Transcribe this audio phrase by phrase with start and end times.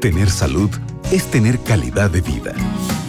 [0.00, 0.70] Tener salud
[1.10, 2.54] es tener calidad de vida.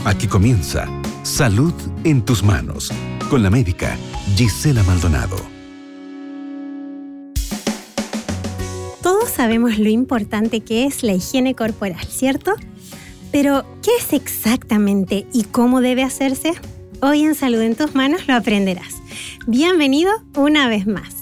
[0.06, 0.88] Aquí comienza
[1.22, 1.74] Salud
[2.04, 2.92] en tus manos
[3.30, 3.96] con la médica
[4.36, 5.36] Gisela Maldonado.
[9.04, 12.56] Todos sabemos lo importante que es la higiene corporal, ¿cierto?
[13.32, 16.54] Pero, ¿qué es exactamente y cómo debe hacerse?
[17.04, 18.96] Hoy en Salud en tus manos lo aprenderás.
[19.46, 21.18] Bienvenido una vez más.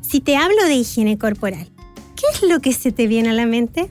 [0.00, 1.68] Si te hablo de higiene corporal,
[2.16, 3.90] ¿qué es lo que se te viene a la mente?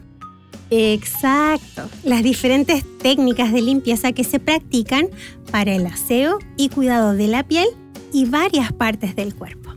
[0.72, 5.08] Exacto, las diferentes técnicas de limpieza que se practican
[5.52, 7.68] para el aseo y cuidado de la piel
[8.14, 9.74] y varias partes del cuerpo.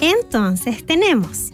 [0.00, 1.52] Entonces tenemos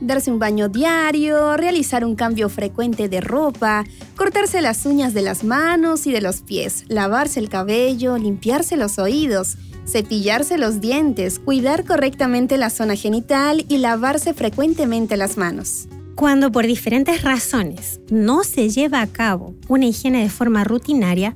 [0.00, 3.84] darse un baño diario, realizar un cambio frecuente de ropa,
[4.16, 8.98] cortarse las uñas de las manos y de los pies, lavarse el cabello, limpiarse los
[8.98, 9.56] oídos,
[9.86, 15.88] cepillarse los dientes, cuidar correctamente la zona genital y lavarse frecuentemente las manos.
[16.14, 21.34] Cuando por diferentes razones no se lleva a cabo una higiene de forma rutinaria,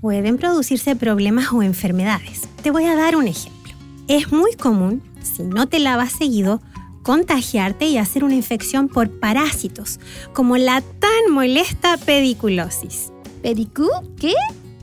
[0.00, 2.42] pueden producirse problemas o enfermedades.
[2.62, 3.74] Te voy a dar un ejemplo.
[4.06, 6.62] Es muy común, si no te lavas seguido,
[7.02, 9.98] contagiarte y hacer una infección por parásitos,
[10.32, 13.10] como la tan molesta pediculosis.
[13.42, 13.88] ¿Pedicú?
[14.18, 14.34] ¿Qué?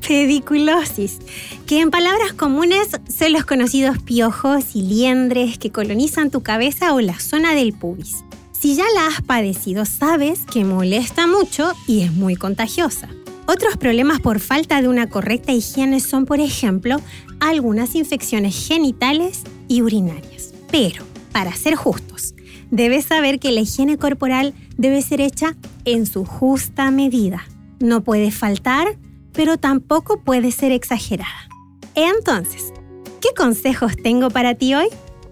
[0.06, 1.20] Pediculosis,
[1.66, 7.00] que en palabras comunes son los conocidos piojos y liendres que colonizan tu cabeza o
[7.00, 8.24] la zona del pubis.
[8.60, 13.08] Si ya la has padecido, sabes que molesta mucho y es muy contagiosa.
[13.46, 17.00] Otros problemas por falta de una correcta higiene son, por ejemplo,
[17.40, 20.56] algunas infecciones genitales y urinarias.
[20.72, 22.34] Pero, para ser justos,
[22.72, 27.44] debes saber que la higiene corporal debe ser hecha en su justa medida.
[27.80, 28.98] No puede faltar,
[29.34, 31.48] pero tampoco puede ser exagerada.
[31.94, 32.74] Entonces,
[33.22, 34.88] ¿qué consejos tengo para ti hoy?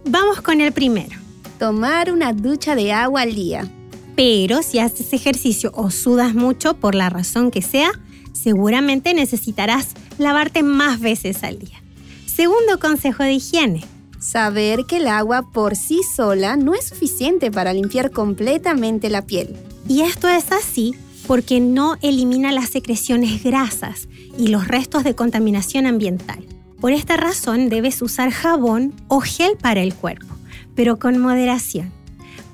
[0.06, 1.25] Vamos con el primero
[1.58, 3.70] tomar una ducha de agua al día.
[4.16, 7.92] Pero si haces ejercicio o sudas mucho por la razón que sea,
[8.34, 11.82] seguramente necesitarás lavarte más veces al día.
[12.26, 13.84] Segundo consejo de higiene.
[14.20, 19.56] Saber que el agua por sí sola no es suficiente para limpiar completamente la piel.
[19.88, 20.96] Y esto es así
[21.28, 24.08] porque no elimina las secreciones grasas
[24.38, 26.46] y los restos de contaminación ambiental.
[26.80, 30.36] Por esta razón debes usar jabón o gel para el cuerpo
[30.76, 31.92] pero con moderación.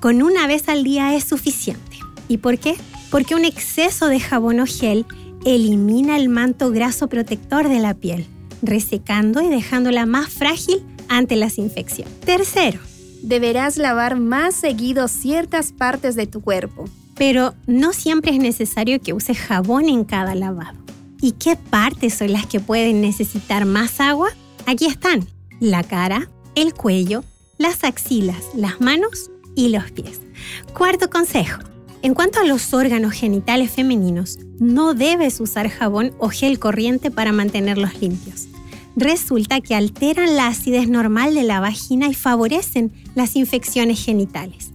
[0.00, 1.98] Con una vez al día es suficiente.
[2.28, 2.76] ¿Y por qué?
[3.10, 5.06] Porque un exceso de jabón o gel
[5.44, 8.26] elimina el manto graso protector de la piel,
[8.62, 12.20] resecando y dejándola más frágil ante las infecciones.
[12.20, 12.80] Tercero,
[13.22, 16.84] deberás lavar más seguido ciertas partes de tu cuerpo.
[17.14, 20.78] Pero no siempre es necesario que uses jabón en cada lavado.
[21.20, 24.30] ¿Y qué partes son las que pueden necesitar más agua?
[24.66, 25.26] Aquí están.
[25.60, 27.22] La cara, el cuello,
[27.62, 30.20] las axilas, las manos y los pies.
[30.76, 31.62] Cuarto consejo.
[32.02, 37.30] En cuanto a los órganos genitales femeninos, no debes usar jabón o gel corriente para
[37.30, 38.48] mantenerlos limpios.
[38.96, 44.72] Resulta que alteran la acidez normal de la vagina y favorecen las infecciones genitales.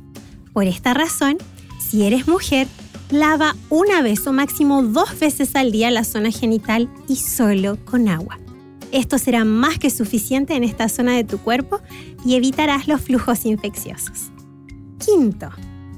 [0.54, 1.38] Por esta razón,
[1.78, 2.68] si eres mujer,
[3.12, 8.08] lava una vez o máximo dos veces al día la zona genital y solo con
[8.08, 8.40] agua.
[8.98, 11.80] Esto será más que suficiente en esta zona de tu cuerpo
[12.26, 14.32] y evitarás los flujos infecciosos.
[14.98, 15.52] Quinto,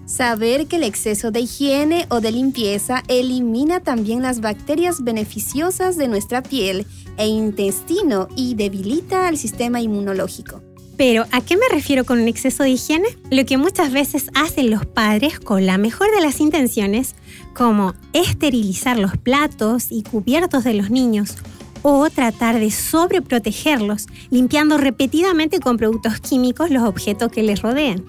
[0.05, 6.09] Saber que el exceso de higiene o de limpieza elimina también las bacterias beneficiosas de
[6.09, 10.61] nuestra piel e intestino y debilita al sistema inmunológico.
[10.97, 13.07] Pero, ¿a qué me refiero con un exceso de higiene?
[13.31, 17.15] Lo que muchas veces hacen los padres con la mejor de las intenciones,
[17.53, 21.37] como esterilizar los platos y cubiertos de los niños
[21.81, 28.03] o tratar de sobreprotegerlos limpiando repetidamente con productos químicos los objetos que les rodean.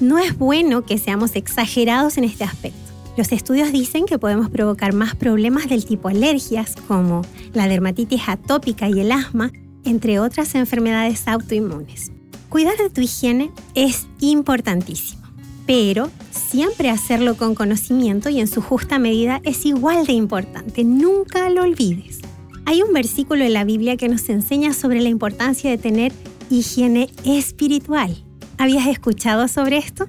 [0.00, 2.78] No es bueno que seamos exagerados en este aspecto.
[3.16, 7.22] Los estudios dicen que podemos provocar más problemas del tipo alergias como
[7.52, 9.52] la dermatitis atópica y el asma,
[9.84, 12.10] entre otras enfermedades autoinmunes.
[12.48, 15.22] Cuidar de tu higiene es importantísimo,
[15.66, 20.82] pero siempre hacerlo con conocimiento y en su justa medida es igual de importante.
[20.82, 22.20] Nunca lo olvides.
[22.66, 26.12] Hay un versículo en la Biblia que nos enseña sobre la importancia de tener
[26.50, 28.16] higiene espiritual.
[28.56, 30.08] ¿Habías escuchado sobre esto?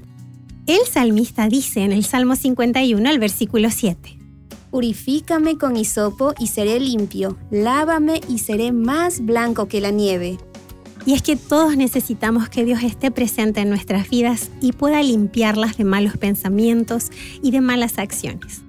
[0.65, 4.17] El salmista dice en el Salmo 51, el versículo 7.
[4.71, 10.37] Purifícame con hisopo y seré limpio, lávame y seré más blanco que la nieve.
[11.05, 15.77] Y es que todos necesitamos que Dios esté presente en nuestras vidas y pueda limpiarlas
[15.77, 17.11] de malos pensamientos
[17.43, 18.64] y de malas acciones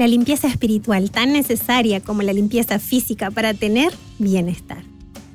[0.00, 4.82] la limpieza espiritual tan necesaria como la limpieza física para tener bienestar.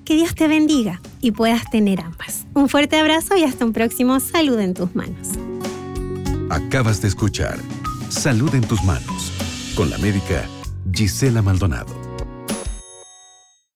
[0.06, 2.48] Que Dios te bendiga y puedas tener ambas.
[2.56, 5.30] Un fuerte abrazo y hasta un próximo Salud en tus manos.
[6.50, 7.60] Acabas de escuchar
[8.10, 9.32] Salud en tus manos
[9.76, 10.48] Con la médica
[10.92, 12.05] Gisela Maldonado.